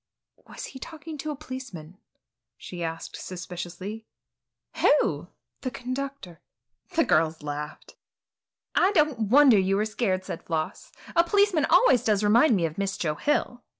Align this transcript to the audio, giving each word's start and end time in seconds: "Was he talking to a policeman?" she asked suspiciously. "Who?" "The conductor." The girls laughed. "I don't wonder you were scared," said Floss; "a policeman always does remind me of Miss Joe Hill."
"Was 0.47 0.65
he 0.65 0.79
talking 0.79 1.15
to 1.19 1.29
a 1.29 1.35
policeman?" 1.35 1.99
she 2.57 2.81
asked 2.83 3.15
suspiciously. 3.17 4.07
"Who?" 4.77 5.27
"The 5.61 5.69
conductor." 5.69 6.41
The 6.95 7.03
girls 7.05 7.43
laughed. 7.43 7.95
"I 8.73 8.91
don't 8.93 9.29
wonder 9.29 9.59
you 9.59 9.75
were 9.75 9.85
scared," 9.85 10.25
said 10.25 10.41
Floss; 10.41 10.91
"a 11.15 11.23
policeman 11.23 11.65
always 11.65 12.03
does 12.03 12.23
remind 12.23 12.55
me 12.55 12.65
of 12.65 12.79
Miss 12.79 12.97
Joe 12.97 13.13
Hill." 13.13 13.61